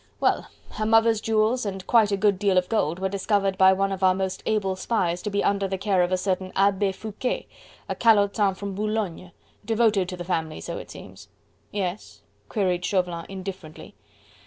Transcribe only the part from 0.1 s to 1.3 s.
Well! her mother's